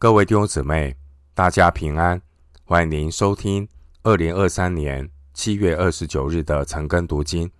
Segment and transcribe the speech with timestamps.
[0.00, 0.96] 各位弟兄姊妹，
[1.34, 2.22] 大家平安！
[2.62, 3.68] 欢迎您收听
[4.04, 7.50] 二零二三年七月二十九日的晨更读经。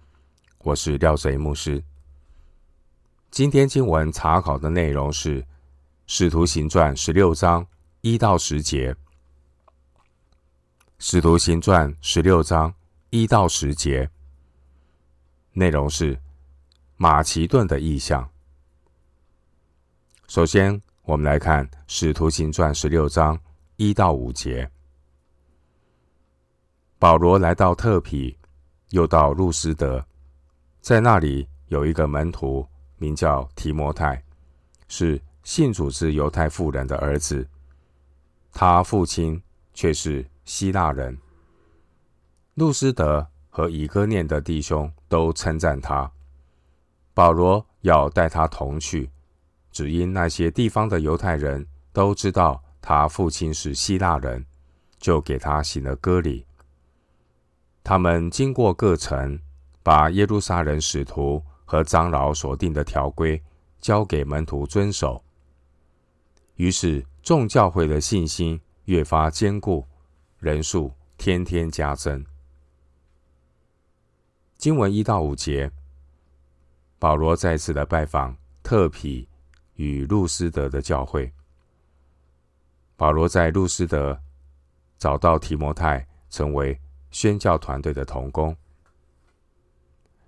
[0.59, 1.82] 我是廖贼牧师。
[3.29, 5.43] 今天经文查考的内容是
[6.06, 7.66] 《使徒行传》十六章
[8.03, 8.95] 一到十节，
[11.00, 12.73] 《使徒行传》十六章
[13.11, 14.09] 一到十节
[15.55, 16.20] 内容是
[16.96, 18.30] 马其顿的意象。
[20.29, 23.40] 首先，我们来看《使徒行传》十六章
[23.76, 24.71] 一到五节。
[26.99, 28.36] 保罗来到特庇，
[28.90, 30.04] 又到路斯德，
[30.82, 34.22] 在那里有一个门徒，名叫提摩太，
[34.86, 37.48] 是信主之犹太妇人的儿子。
[38.52, 41.16] 他父亲却是希腊人。
[42.52, 46.12] 路斯德和以哥念的弟兄都称赞他。
[47.14, 49.11] 保罗要带他同去。
[49.78, 54.45] 只因那些地方的犹太人都知道他父亲是希腊人，
[54.98, 56.44] 就给他行了割礼。
[57.84, 59.39] 他们经过各城，
[59.84, 63.41] 把耶路撒冷使徒和长老所定的条规
[63.78, 65.22] 交给门徒遵守。
[66.56, 69.86] 于是众教会的信心越发坚固，
[70.41, 72.27] 人数天天加增。
[74.56, 75.70] 经文一到五节，
[76.98, 79.28] 保罗再次的拜访特庇。
[79.78, 81.32] 与路斯德的教会，
[82.96, 84.20] 保罗在路斯德
[84.98, 86.76] 找到提摩太，成为
[87.12, 88.56] 宣教团队的同工，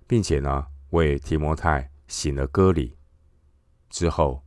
[0.07, 2.95] 并且呢，为提摩太行了割礼。
[3.89, 4.41] 之后，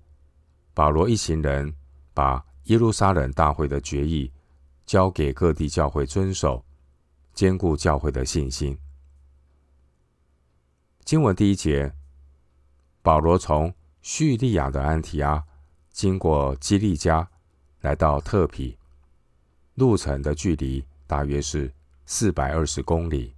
[0.72, 1.74] 保罗一行人
[2.14, 4.32] 把耶路撒冷大会的决议
[4.86, 6.64] 交给各地教会遵守，
[7.34, 8.76] 坚固教会的信心。
[11.04, 11.94] 经文第一节，
[13.02, 13.70] 保罗从
[14.04, 15.42] 叙利亚的安提阿，
[15.90, 17.26] 经过基利加，
[17.80, 18.76] 来到特庇，
[19.76, 21.72] 路程的距离大约是
[22.04, 23.34] 四百二十公里。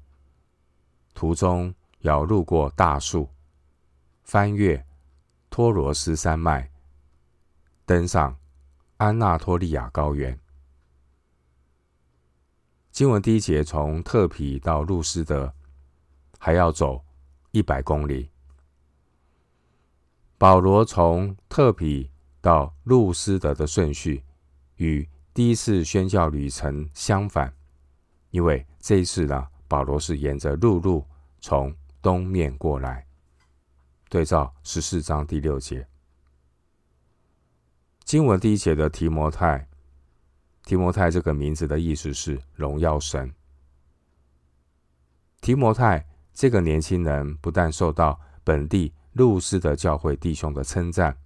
[1.15, 3.31] 途中要路过大树，
[4.25, 4.85] 翻越
[5.49, 6.69] 托罗斯山脉，
[7.85, 8.37] 登上
[8.97, 10.37] 安纳托利亚高原。
[12.91, 15.55] 经文第一节，从特庇到路斯德，
[16.41, 17.05] 还要走
[17.53, 18.29] 一百公里。
[20.39, 22.11] 保罗从特比
[22.43, 24.23] 到路斯德的顺序
[24.77, 27.55] 与第一次宣教旅程相反，
[28.31, 31.07] 因为这一次呢，保罗是沿着陆路
[31.41, 33.07] 从东面过来。
[34.11, 35.89] 对照十四章第六节，
[38.05, 39.67] 经文第一节的提摩太，
[40.65, 43.35] 提摩太这个名字的意思是荣耀神。
[45.41, 51.17] 提摩太这个年轻人不但受到本地路斯的教会弟兄的称赞，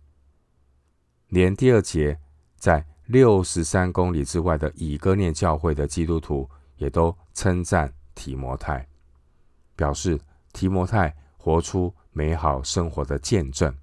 [1.26, 2.16] 连第二节
[2.56, 8.86] 在六十三公里之外的以哥念教会的基督徒也都称赞提摩太，
[9.74, 10.20] 表示
[10.52, 13.76] 提摩太活出美好生活的见证。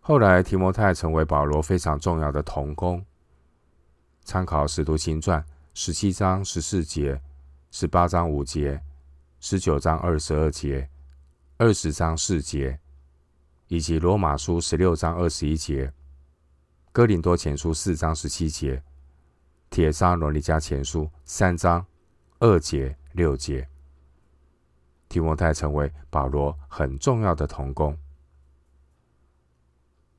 [0.00, 3.00] 后来，提摩太成为保罗非常重要的同工。
[4.24, 5.40] 参考《使徒行传》
[5.72, 7.22] 十七章十四节、
[7.70, 8.82] 十八章五节、
[9.38, 10.88] 十九章二十二节。
[11.62, 12.76] 二十章四节，
[13.68, 15.92] 以及罗马书十六章二十一节，
[16.90, 18.82] 哥林多前书四章十七节，
[19.70, 21.86] 帖撒罗尼迦前书三章
[22.40, 23.68] 二节六节，
[25.08, 27.96] 提摩太成为保罗很重要的同工。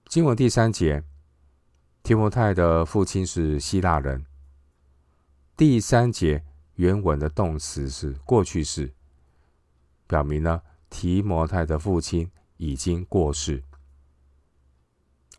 [0.06, 1.04] 经文第三节，
[2.04, 4.26] 提摩太的父亲是希腊人。
[5.58, 6.42] 第三节
[6.76, 8.94] 原文的动词是过去式，
[10.08, 10.64] 表明了。
[10.94, 13.64] 提摩太的父亲已经过世，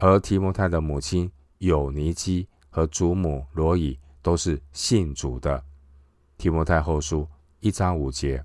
[0.00, 5.64] 而提摩太的母亲有尼基和祖母罗伊都是信主的。
[6.36, 7.26] 提摩太后书
[7.60, 8.44] 一章五节。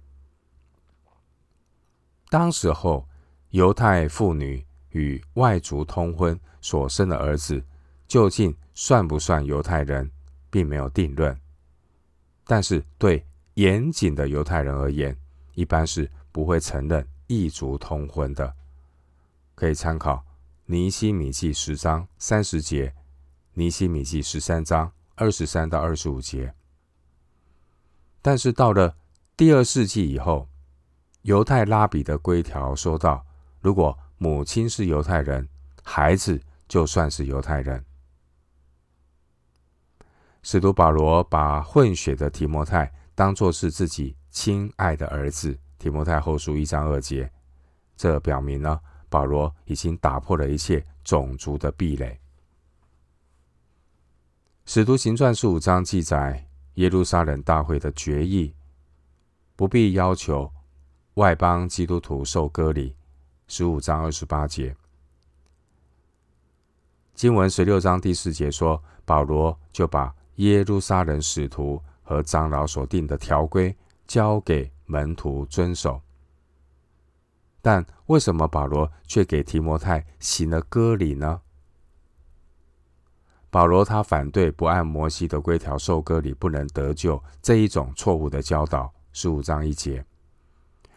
[2.30, 3.10] 当时候，
[3.50, 7.62] 犹太妇女与外族通婚所生的儿子，
[8.08, 10.10] 究竟算不算犹太人，
[10.52, 11.36] 并没有定论。
[12.46, 15.18] 但是对严谨的犹太人而言，
[15.56, 16.08] 一般是。
[16.32, 18.56] 不会承认异族通婚的，
[19.56, 20.26] 可以参考
[20.66, 22.94] 尼西米记十章三十节，
[23.54, 26.54] 尼西米记十三章二十三到二十五节。
[28.22, 28.96] 但是到了
[29.36, 30.48] 第二世纪以后，
[31.22, 33.26] 犹太拉比的规条说道：
[33.60, 35.48] 如果母亲是犹太人，
[35.84, 37.84] 孩子就算是犹太人。
[40.44, 45.58] 使徒保罗把混血的提摩太当作是自己亲爱的儿子。
[45.80, 47.32] 提摩太后书一章二节，
[47.96, 52.20] 这表明呢，保罗已经打破了一切种族的壁垒。
[54.66, 56.46] 使徒行传十五章记载
[56.76, 58.54] 耶路撒冷大会的决议，
[59.56, 60.52] 不必要求
[61.16, 62.96] 外邦基督徒受割礼。
[63.48, 64.76] 十五章二十八节，
[67.16, 76.02] 经文十六章第四节说，保罗就把耶路撒冷使徒和长老所定的条规交给门徒遵守。
[77.62, 81.42] 但为什么保罗却给提摩太行了割礼呢？
[83.50, 88.94] 保罗他反对不按摩西的规条受割礼不能得救这一种错误的教导。
[89.12, 90.06] 十五章一节，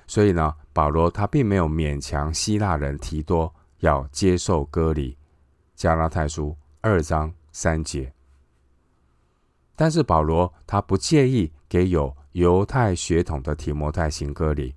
[0.06, 5.16] 所以呢，保罗他并没有勉强希腊人提多要接受割礼。
[5.74, 8.12] 加拉太书二章三节。
[9.74, 14.74] 但是保罗他不介意给有犹太血统的提摩太行歌礼，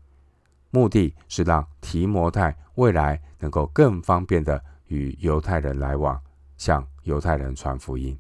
[0.72, 6.22] 目的是让提摩太未来能够更方便的与犹太人来往，
[6.58, 8.18] 向犹太人传福音。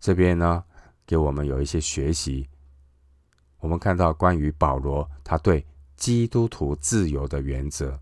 [0.00, 0.64] 这边呢，
[1.06, 2.48] 给我们有一些学习。
[3.58, 5.64] 我们看到关于保罗他对
[5.94, 8.00] 基督徒自由的原则。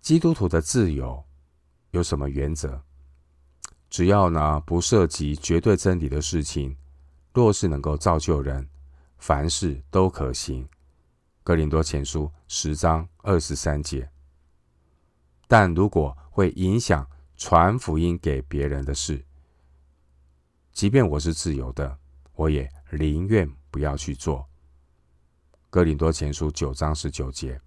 [0.00, 1.24] 基督徒的自由
[1.90, 2.83] 有什么原则？
[3.94, 6.76] 只要呢不涉及绝对真理的事情，
[7.32, 8.68] 若是能够造就人，
[9.18, 10.68] 凡事都可行。
[11.44, 14.10] 哥林多前书十章二十三节。
[15.46, 19.24] 但如果会影响传福音给别人的事，
[20.72, 21.96] 即便我是自由的，
[22.34, 24.44] 我也宁愿不要去做。
[25.70, 27.60] 哥林多前书九章十九节。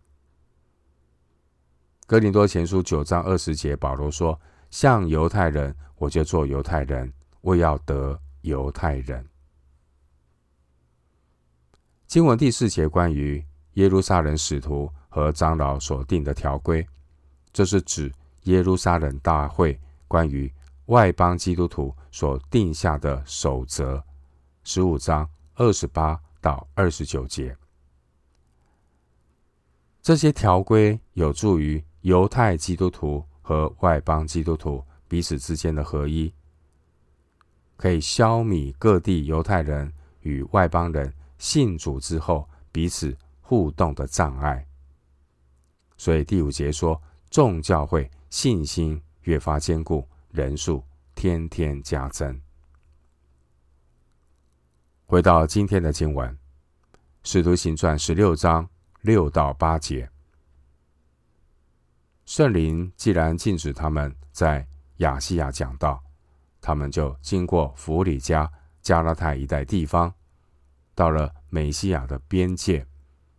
[2.06, 4.38] 哥林多前书九章二十节，保罗说
[4.70, 7.12] ：“像犹太人。”我就做犹太人，
[7.42, 9.28] 为要得犹太人。
[12.06, 13.44] 经文第四节关于
[13.74, 16.88] 耶路撒冷使徒和长老所定的条规，
[17.52, 20.54] 这是指耶路撒冷大会关于
[20.86, 24.04] 外邦基督徒所定下的守则。
[24.64, 27.58] 十五章二十八到二十九节，
[30.04, 34.84] 这些条规有助于犹太基督徒和外邦基督徒。
[35.08, 36.34] 彼此之间的合一，
[37.78, 39.90] 可以消弭各地犹太人
[40.20, 44.68] 与外邦人信主之后彼此互动的障碍。
[45.96, 50.84] 所以第五节说，众教会信心越发坚固，人数
[51.16, 52.38] 天天加增。
[55.06, 56.30] 回到今天的经文，
[57.24, 58.68] 《使徒行传》十六章
[59.04, 60.10] 六到八节，
[62.28, 66.04] 圣灵既然禁止他们在亚细亚讲道，
[66.60, 68.52] 他们就经过弗里加、
[68.82, 70.14] 加拉太一带地方，
[70.94, 72.86] 到了美西亚的边界，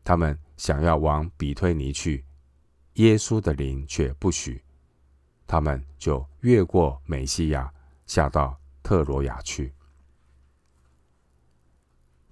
[0.03, 2.25] 他们想要往比推尼去，
[2.95, 4.65] 耶稣的灵却不许，
[5.47, 7.71] 他们就越过美西亚，
[8.07, 9.75] 下到特罗亚去。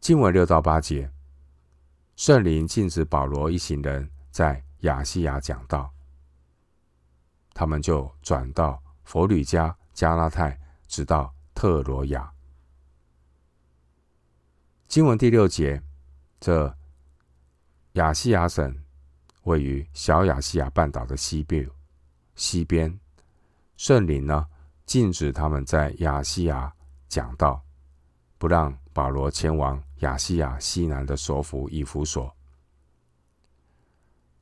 [0.00, 1.12] 经文六到八节，
[2.17, 5.93] 圣灵禁止保罗一行人在亚细亚讲道，
[7.56, 8.79] 他们就转到。
[9.05, 10.58] 佛吕加、加拉泰，
[10.88, 12.29] 直到特罗亚。
[14.88, 15.81] 经文第六节，
[16.41, 16.76] 这
[17.93, 18.76] 亚细亚省
[19.44, 21.70] 位于小亚细亚半岛的西边，
[22.35, 22.99] 西边，
[23.77, 24.44] 圣灵呢
[24.84, 26.75] 禁止他们在亚细亚
[27.08, 27.63] 讲道，
[28.36, 32.34] 不让保罗前往亚细亚西南的首府以弗所。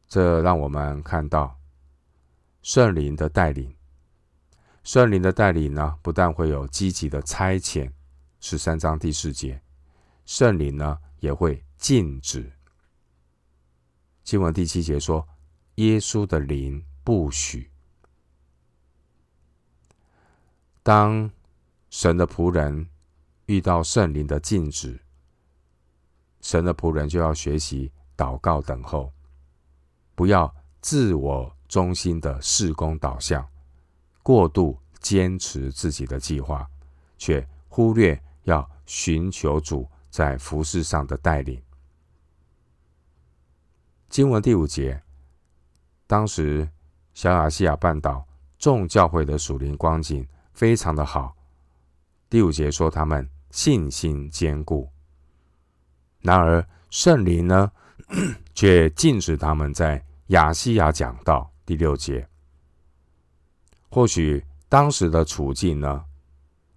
[0.08, 1.54] 这让我们看到
[2.64, 3.76] 圣灵的带领。
[4.84, 7.92] 圣灵的带领呢，不但会有积极的差遣，
[8.40, 9.60] 十三章第四节，
[10.24, 12.50] 圣灵呢也会禁止。
[14.22, 15.28] 经文第七节说，
[15.74, 17.70] 耶稣的灵不许。
[20.82, 21.30] 当
[21.90, 22.88] 神的仆人
[23.44, 24.98] 遇到圣灵的禁止，
[26.40, 29.12] 神的仆人就要学习祷告等候，
[30.14, 33.44] 不要自我中心的事工导向。
[34.22, 36.64] 过度坚持自己的计划，
[37.18, 41.60] 却忽略要寻求主在服事上的带领。
[44.08, 45.02] 经文第五节，
[46.06, 46.68] 当时
[47.12, 48.24] 小亚细亚半岛
[48.56, 51.34] 众教会的属灵光景非常的好。
[52.30, 54.88] 第五节说他们信心坚固，
[56.20, 57.72] 然而圣灵呢，
[58.54, 61.50] 却禁止他们在亚细亚讲道。
[61.64, 62.28] 第六节。
[63.90, 66.04] 或许当时的处境呢，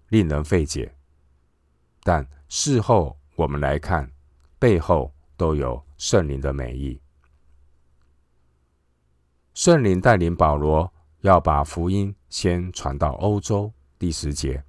[0.08, 0.94] 令人费解，
[2.02, 4.10] 但事后我们来看，
[4.58, 7.00] 背后都有圣灵的美意。
[9.54, 10.92] 圣灵带领保罗
[11.22, 13.72] 要把福音先传到欧洲。
[13.98, 14.62] 第十节，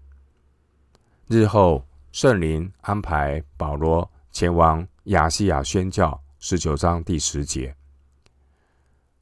[1.27, 6.19] 日后圣灵安排保罗前往亚细亚宣教。
[6.39, 7.75] 十九章第十节，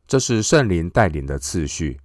[0.07, 1.99] 这是圣灵带领的次序。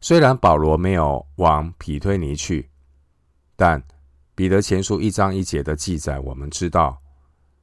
[0.00, 2.70] 虽然保罗没有往庇推尼去，
[3.56, 3.82] 但
[4.34, 7.00] 彼得前书一章一节的记载，我们知道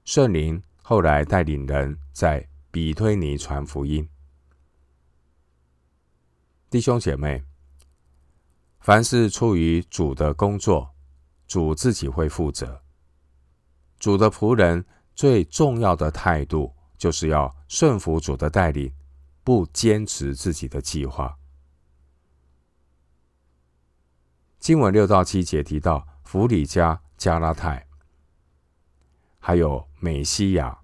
[0.05, 4.07] 圣灵后来带领人在比推尼传福音。
[6.69, 7.43] 弟兄姐妹，
[8.79, 10.89] 凡是出于主的工作，
[11.45, 12.81] 主自己会负责。
[13.99, 18.91] 主的仆人最重要的态度，就是要顺服主的带领，
[19.43, 21.37] 不坚持自己的计划。
[24.59, 27.87] 经文六到七节提到弗里加、加拉泰，
[29.39, 30.79] 还有美西亚。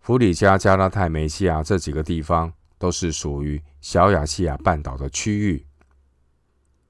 [0.00, 5.66] 弗里加、加拉泰、美西亚这几个地方，都是属于小亚细亚半岛的区域。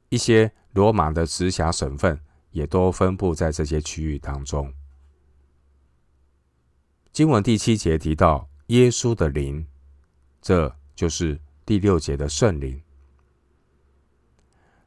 [0.09, 2.21] 一些罗马的直辖省份
[2.51, 4.75] 也都分布在这些区域当中。
[7.13, 9.67] 经文第七节提到耶稣的灵，
[10.41, 12.81] 这就是第六节的圣灵。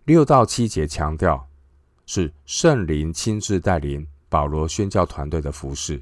[0.06, 1.48] 六到七节强调
[2.06, 6.02] 是圣灵亲自带领保罗宣教团队的服饰，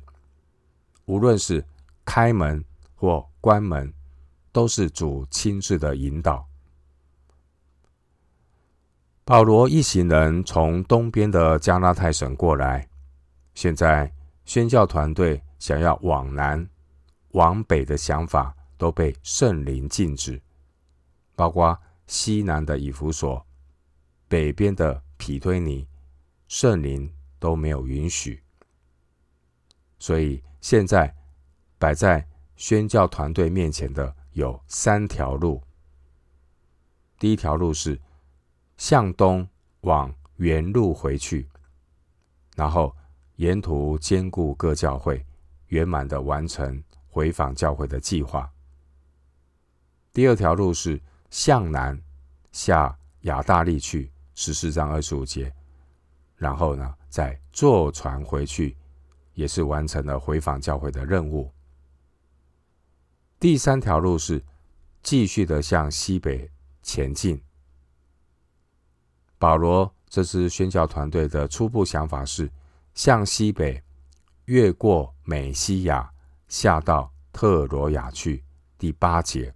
[1.05, 1.65] 无论是
[2.05, 2.63] 开门
[2.95, 3.93] 或关门，
[4.51, 6.45] 都是主亲自的引导。
[9.25, 12.87] 保罗一行人从东边的加拉太省过来，
[13.53, 14.11] 现在
[14.45, 16.67] 宣教团队想要往南、
[17.33, 20.41] 往北的想法都被圣灵禁止，
[21.35, 23.45] 包括西南的以弗所。
[24.27, 25.87] 北边的庇推尼，
[26.47, 28.43] 圣灵都没有允许，
[29.97, 31.15] 所以现在
[31.79, 35.61] 摆在宣教团队面前的有三条路。
[37.17, 37.99] 第一条路是
[38.77, 39.47] 向东
[39.81, 41.49] 往原路回去，
[42.55, 42.95] 然后
[43.37, 45.25] 沿途兼顾各教会，
[45.69, 48.47] 圆满的完成回访教会的计划。
[50.13, 51.99] 第二条路是向南
[52.51, 54.11] 下亚大利去。
[54.35, 55.53] 十四章二十五节，
[56.37, 58.77] 然后呢，再坐船回去，
[59.33, 61.51] 也是完成了回访教会的任务。
[63.37, 64.41] 第三条路是
[65.03, 66.49] 继续的向西北
[66.81, 67.43] 前进。
[69.37, 72.49] 保罗这支宣教团队的初步想法是
[72.93, 73.83] 向西北
[74.49, 76.11] 越过美西亚，
[76.47, 78.43] 下到特罗亚去。
[78.79, 79.53] 第八节，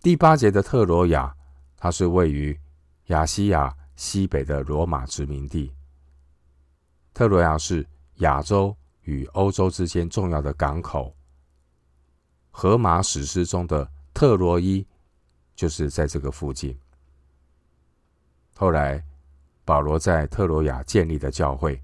[0.00, 1.34] 第八节的特罗亚，
[1.76, 2.56] 它是位于。
[3.06, 5.72] 亚细亚西北的罗马殖民地，
[7.14, 11.14] 特罗亚是亚洲与欧洲之间重要的港口。
[12.50, 14.84] 荷马史诗中的特洛伊
[15.54, 16.76] 就是在这个附近。
[18.56, 19.04] 后来，
[19.64, 21.80] 保罗在特罗亚建立的教会，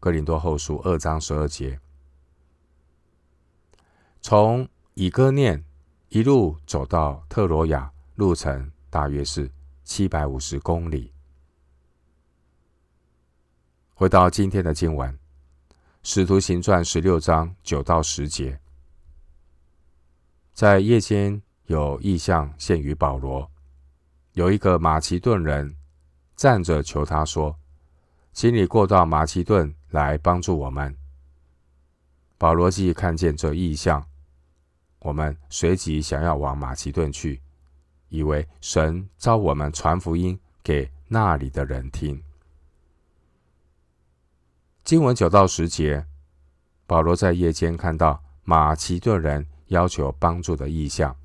[0.00, 1.78] 哥林多后书二章十二节，
[4.20, 5.64] 从以哥念
[6.08, 9.50] 一路走到特罗亚，路程大约是。
[9.88, 11.14] 七百五十公里。
[13.94, 15.10] 回到今天的经文，
[16.02, 18.60] 《使徒行传》十六章九到十节，
[20.52, 23.50] 在夜间有异象现于保罗，
[24.34, 25.74] 有一个马其顿人
[26.36, 27.58] 站着求他说
[28.38, 30.96] ：“请你过到马其顿来帮助我们。”
[32.38, 34.06] 保罗既看见这异象，
[35.00, 37.42] 我们随即想要往马其顿去。
[38.10, 42.22] 以为神召我们传福音给那里的人听。
[44.84, 46.06] 经文九到十节，
[46.86, 51.16] 保罗在夜间看到马其顿人要求帮助的异象，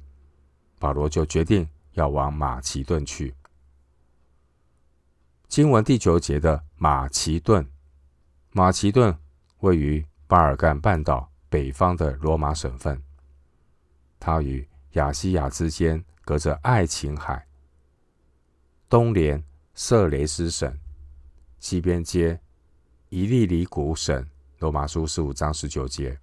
[0.79, 3.35] 保罗就决定要往马其顿去。
[5.53, 7.63] 经文第九节的马其顿，
[8.53, 9.15] 马其顿
[9.59, 12.99] 位于巴尔干半岛北方的罗马省份，
[14.19, 16.03] 它与亚细亚之间。
[16.25, 17.45] 隔着爱琴海，
[18.89, 19.43] 东连
[19.75, 20.75] 色雷斯省，
[21.59, 22.39] 西边接
[23.09, 26.17] 伊利里古省（罗马书十五章十九节），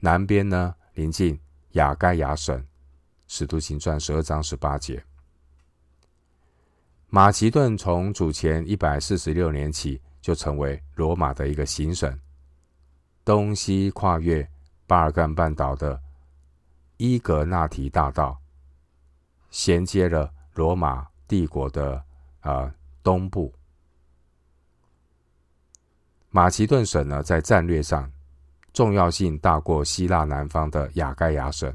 [0.00, 1.38] 南边呢临近
[1.72, 2.66] 亚该亚省
[3.28, 5.04] （使徒行传十二章十八节）。
[7.14, 12.12] 马其顿从主前一百四十六年起就成为罗马的一个行省，
[13.24, 14.44] 东西跨越
[14.84, 16.02] 巴尔干半岛的
[16.96, 18.36] 伊格纳提大道。
[19.48, 21.94] 衔接了罗马帝国的
[22.40, 23.54] 啊、呃、东部，
[26.30, 28.10] 马其顿省呢，在战略上
[28.72, 31.72] 重要性大过希腊南方的雅盖亚省。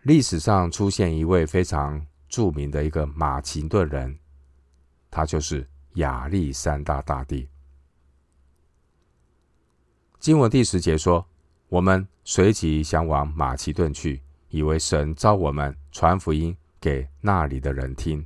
[0.00, 4.18] 历史上出现一位非常著名的一个马其顿人，
[5.10, 7.46] 他就是亚历山大大帝。
[10.18, 11.28] 经文第十节说
[11.68, 18.24] ：“我们随即想往马其顿去，以为神召我们传福音给那里的人听。”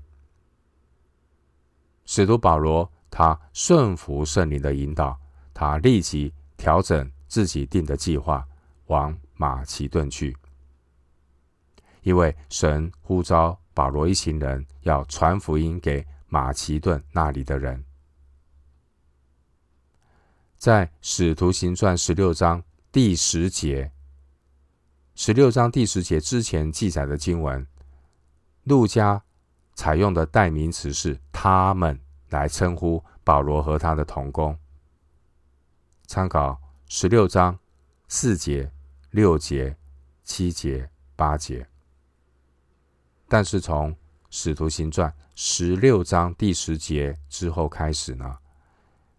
[2.07, 5.19] 使徒保罗他顺服圣灵的引导，
[5.53, 8.47] 他立即调整自己定的计划，
[8.87, 10.37] 往马其顿去。
[12.03, 17.85] 因为神呼召保罗一行人要传福音给马其顿那里的人，
[20.57, 23.93] 在使徒行传十六章第十节，
[25.15, 27.67] 十六章第十节之前记载的经文，
[28.65, 29.23] 路加
[29.75, 34.59] 采用的代名词是“他们”来称呼保罗和他的同工。
[36.07, 37.59] 参考十六章
[38.09, 38.73] 四节、
[39.11, 39.77] 六节、
[40.25, 41.69] 七节、八节。
[43.29, 43.93] 但是从
[44.31, 48.39] 《使徒行传》十六章第十节之后开始呢，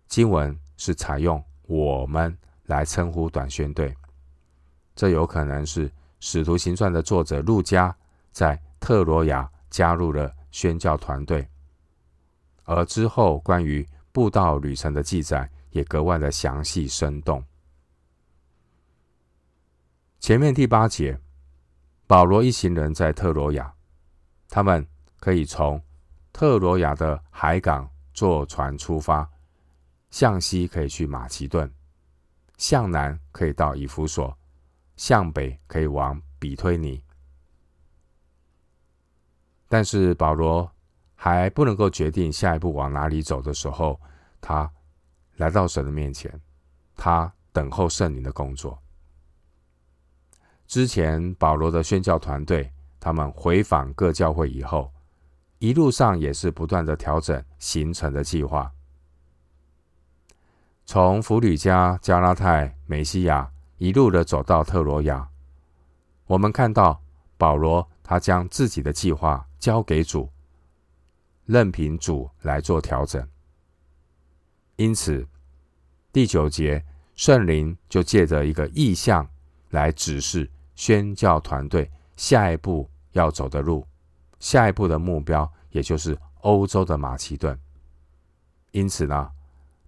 [0.07, 2.35] 经文是采用“我们”
[2.67, 3.93] 来称呼短宣队。
[4.95, 7.95] 这有可能是《使徒行传》的作者路加
[8.31, 11.47] 在特罗亚加入了宣教团队，
[12.63, 17.43] 而之后关于布道旅程的记载也格外的详细生动。
[20.19, 21.19] 前面第八节，
[22.07, 23.73] 保罗一行人在特罗亚。
[24.49, 24.87] 他们
[25.19, 25.81] 可以从
[26.31, 29.29] 特罗亚的海港坐船出发，
[30.09, 31.71] 向西可以去马其顿，
[32.57, 34.37] 向南可以到以弗所，
[34.95, 37.03] 向北可以往比推尼。
[39.67, 40.71] 但是保罗
[41.13, 43.99] 还不能够决定下一步往哪里走的时候，
[44.39, 44.71] 他
[45.35, 46.41] 来到神的面前，
[46.95, 48.81] 他等候圣灵的工作。
[50.67, 52.71] 之前保罗的宣教团队。
[53.07, 54.91] 他们回访各教会以后，
[55.59, 58.69] 一路上也是不断的调整行程的计划。
[60.85, 65.25] 从弗吕加、加拉太、美西亚一路的走到特罗亚，
[66.25, 67.01] 我们看到
[67.37, 70.29] 保罗他将自己的计划交给主，
[71.45, 73.25] 任凭主来做调整。
[74.75, 75.25] 因此，
[76.11, 76.83] 第九节
[77.15, 79.25] 圣灵就借着一个意象
[79.69, 81.89] 来指示宣教团队。
[82.17, 83.85] 下一步要走的路，
[84.39, 87.59] 下一步的目标，也就是欧洲的马其顿。
[88.71, 89.31] 因此呢，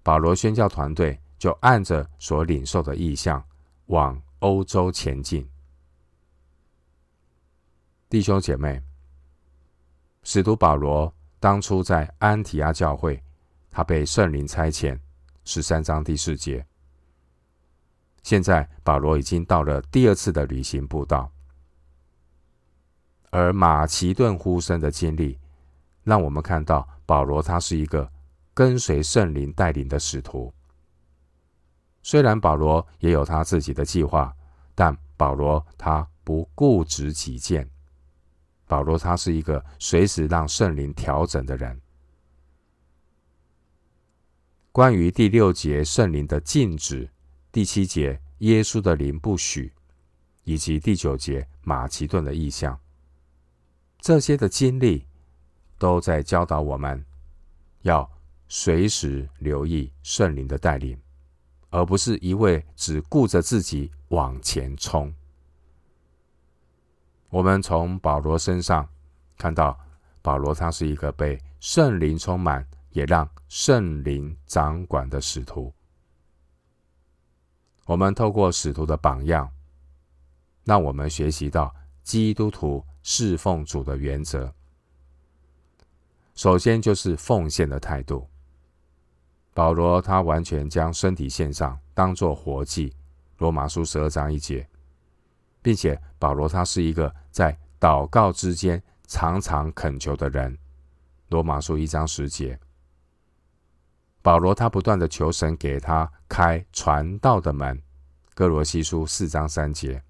[0.02, 3.44] 保罗宣教团队就按着所领受的意向，
[3.86, 5.48] 往欧洲前进。
[8.10, 8.82] 弟兄姐妹，
[10.24, 13.22] 使徒保罗当初在安提阿教会，
[13.70, 15.00] 他被圣灵差遣，
[15.46, 16.66] 十三章第四节。
[18.24, 21.32] 现在保罗已经到了第二次的旅行布道。
[23.32, 25.38] 而马其顿呼声的经历，
[26.04, 28.12] 让我们看到保罗他是一个
[28.54, 30.54] 跟随圣灵带领的使徒。
[32.02, 34.34] 虽然保罗也有他自己的计划，
[34.74, 37.70] 但保罗他不固执己见。
[38.66, 41.80] 保罗他是一个随时让圣灵调整的人。
[44.72, 47.10] 关于第六节圣灵的禁止，
[47.52, 49.74] 第七节耶稣的灵不许，
[50.44, 52.80] 以及第九节马其顿的意象。
[54.00, 55.06] 这些的经历
[55.78, 57.06] 都在教导我们，
[57.82, 58.10] 要
[58.48, 60.98] 随时留意圣灵的带领，
[61.70, 65.14] 而不是一味只顾着自己往前冲。
[67.30, 68.88] 我们从保罗身上
[69.38, 69.78] 看到，
[70.22, 75.74] 保罗他是一个被圣灵充满，也让圣灵掌管的使徒。
[77.86, 79.52] 我们透过使徒的榜样，
[80.64, 82.82] 让我们学习到基督徒。
[83.12, 84.54] 侍奉主的原则，
[86.36, 88.30] 首先就是奉献的态度。
[89.52, 92.94] 保罗他完全将身体献上，当作活祭。
[93.40, 94.70] 罗马书十二章一节，
[95.60, 100.56] 并且保罗他是一个在祷告之间常常恳求的人。
[101.30, 102.60] 罗马书一章十节，
[104.22, 107.82] 保罗他不断的求神给他开传道的门。
[108.36, 110.04] 歌罗西书四章三节。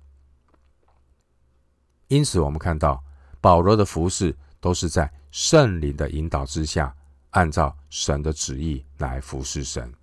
[2.09, 3.03] 因此，我们看到
[3.39, 6.93] 保罗的服饰都是在圣灵的引导之下，
[7.29, 9.93] 按照神的旨意来服侍神。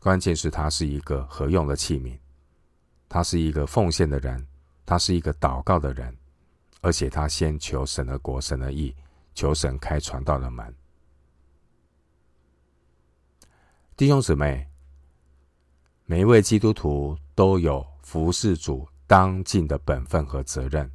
[0.00, 2.16] 关键是他是一个合用的器皿，
[3.08, 4.46] 他是一个奉献的人，
[4.86, 6.16] 他是一个祷告的人，
[6.80, 8.94] 而且他先求神的国、神的意，
[9.34, 10.72] 求神开传道的门。
[13.96, 14.68] 弟兄姊妹，
[16.04, 20.90] 每一位基督徒都有服侍主当尽的本分和责任，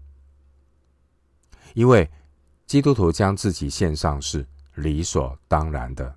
[1.73, 2.09] 因为
[2.65, 4.45] 基督徒将自己献上是
[4.75, 6.15] 理所当然的，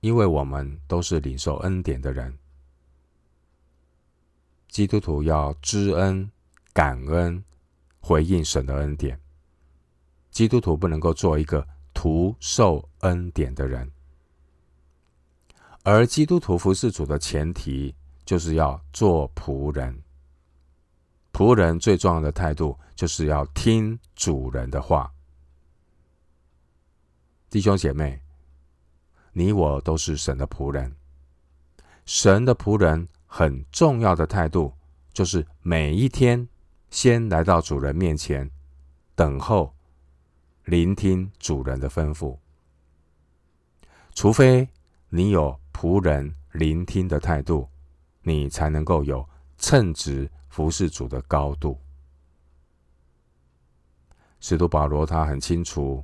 [0.00, 2.36] 因为我们都是领受恩典的人。
[4.68, 6.30] 基督徒要知恩、
[6.72, 7.42] 感恩、
[8.00, 9.18] 回应神的恩典。
[10.30, 13.90] 基督徒不能够做一个徒受恩典的人，
[15.82, 17.94] 而基督徒服侍主的前提
[18.26, 20.02] 就是要做仆人。
[21.36, 25.12] 仆人最重要的态度就是要听主人的话。
[27.50, 28.18] 弟兄姐妹，
[29.34, 30.96] 你我都是神的仆人，
[32.06, 33.06] 神的仆人。
[33.28, 34.72] 很重要的态度
[35.12, 36.48] 就是每一天
[36.88, 38.50] 先来到主人面前，
[39.14, 39.74] 等候、
[40.64, 42.38] 聆听主人的吩咐。
[44.14, 44.66] 除非
[45.10, 47.68] 你有仆人聆听的态度，
[48.22, 51.78] 你才能够有称职服侍主的高度。
[54.40, 56.02] 使徒保罗他很清楚，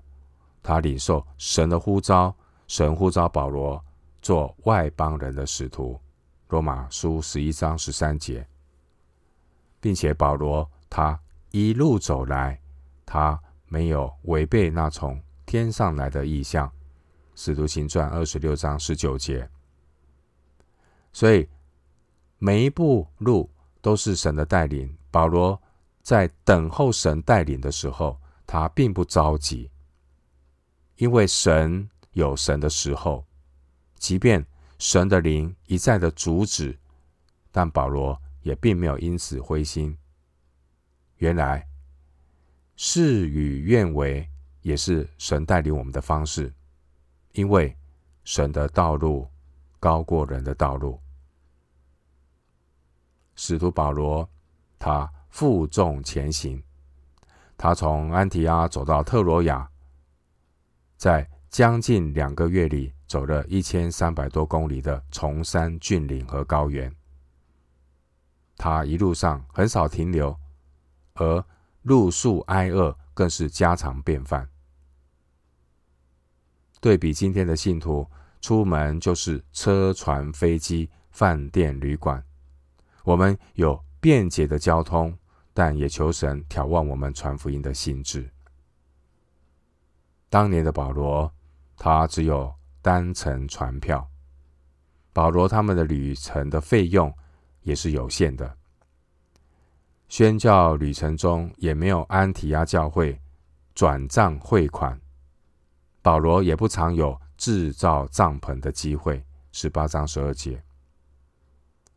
[0.62, 2.36] 他领受神的呼召，
[2.68, 3.82] 神呼召保罗
[4.20, 5.98] 做外邦人的使徒。
[6.48, 8.46] 罗马书十一章十三节，
[9.80, 11.18] 并且保罗他
[11.50, 12.60] 一路走来，
[13.06, 16.70] 他没有违背那从天上来的意象。
[17.34, 19.48] 使徒行传二十六章十九节，
[21.10, 21.48] 所以
[22.36, 23.48] 每一步路
[23.82, 24.96] 都是神的带领。
[25.10, 25.60] 保罗
[26.02, 29.70] 在等候神带领的时候，他并不着急，
[30.96, 33.26] 因为神有神的时候，
[33.96, 34.46] 即便。
[34.78, 36.76] 神的灵一再的阻止，
[37.52, 39.96] 但保罗也并没有因此灰心。
[41.18, 41.64] 原来
[42.74, 44.28] 事与愿违
[44.62, 46.52] 也是神带领我们的方式，
[47.30, 47.76] 因为
[48.24, 49.28] 神的道路
[49.78, 50.98] 高过人的道路。
[53.34, 54.28] 使徒保罗
[54.78, 56.62] 他负重前行，
[57.56, 59.68] 他从安提阿走到特罗亚，
[60.96, 62.92] 在将近两个月里。
[63.12, 66.90] 走了一千三百多公里的崇山峻岭和高原，
[68.56, 70.34] 他一路上很少停留，
[71.16, 71.44] 而
[71.82, 74.48] 露宿挨饿更是家常便饭。
[76.80, 78.08] 对比今天的信徒，
[78.40, 82.24] 出门就是车船飞机、饭店旅馆，
[83.04, 85.16] 我们有便捷的交通，
[85.52, 88.30] 但也求神挑旺我们传福音的心志。
[90.28, 91.32] 当年的保罗，
[91.76, 92.52] 他只有。
[92.84, 94.10] 单程船票，
[95.12, 97.16] 保罗他们的旅程的费用
[97.60, 98.56] 也是有限的。
[100.08, 103.16] 宣教旅程中也没有安提阿教会
[103.72, 105.00] 转账汇款，
[106.02, 109.24] 保罗也不常有制造帐篷的机会。
[109.52, 110.60] 十八章十二节。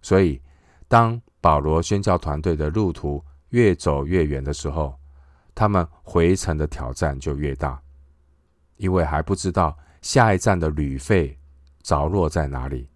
[0.04, 0.40] 所以，
[0.88, 4.98] 当保罗宣教团队的路途越走越远的时候，
[5.54, 7.82] 他们回程的挑战就越大，
[8.78, 9.78] 因为还不知道。
[10.02, 11.36] 下一站的旅费
[11.82, 12.88] 着落在哪里？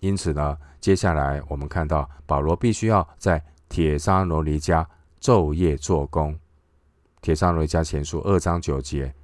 [0.00, 4.86] 因此呢，接下来我们看到保罗必须要在帖撒罗尼迦
[5.20, 6.34] 昼夜做工。
[7.20, 9.14] 帖撒罗尼迦前书二章九节，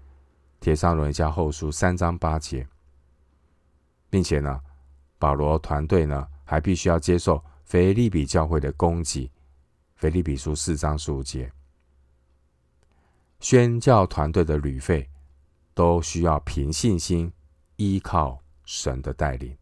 [0.61, 2.69] 帖撒罗尼迦后书三章八节，
[4.11, 4.61] 并且呢，
[5.19, 9.31] 保罗团队呢还必须要接受腓立比教会的供给。
[9.97, 11.53] 腓立比书四章十五节，
[13.41, 15.07] 宣教团队的旅费。
[15.79, 17.33] 都需要凭信心
[17.77, 19.57] 依靠神的带领。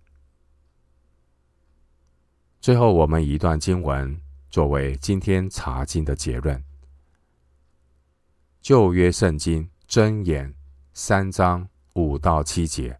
[2.58, 4.18] 最后，我们一段经文
[4.48, 6.64] 作为今天查经的结论：
[8.62, 10.54] 旧约圣经箴言
[10.94, 12.98] 三章五到七节。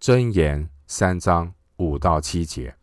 [0.00, 2.76] 箴言三章五到七节，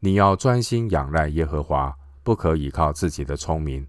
[0.00, 3.88] 你要专心仰赖耶和华，不可倚靠自己的聪明，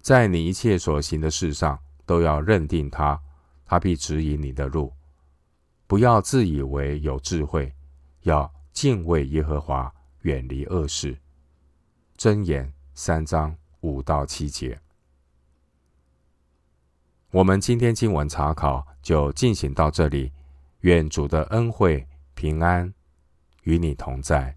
[0.00, 1.78] 在你一切所行的事上。
[2.04, 3.18] 都要认定他，
[3.64, 4.92] 他必指引你的路。
[5.86, 7.72] 不要自以为有智慧，
[8.22, 9.90] 要敬畏耶和华，
[10.22, 11.16] 远离恶事。
[12.18, 14.78] 箴言三章五到七节。
[17.30, 20.32] 我们今天经文查考就进行到这里。
[20.80, 22.04] 愿主的恩惠
[22.42, 22.92] 平安
[23.62, 24.56] 与你同在。